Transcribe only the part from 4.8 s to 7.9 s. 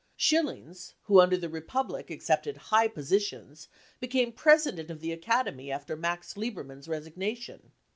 of the Academy after Max Liebermann's resignation.